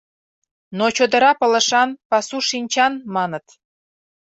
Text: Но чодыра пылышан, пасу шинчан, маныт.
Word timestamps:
Но 0.77 0.85
чодыра 0.95 1.31
пылышан, 1.39 1.89
пасу 2.09 2.37
шинчан, 2.49 2.93
маныт. 3.15 3.45